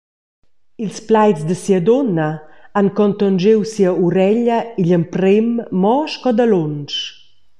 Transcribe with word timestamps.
Ils 0.83 0.99
plaids 1.07 1.41
da 1.47 1.55
sia 1.61 1.79
dunna 1.87 2.29
han 2.75 2.87
contonschiu 2.99 3.59
sia 3.73 3.91
ureglia 4.05 4.57
igl 4.81 4.91
emprem 4.99 5.49
mo 5.81 5.95
sco 6.13 6.31
dalunsch. 6.37 6.99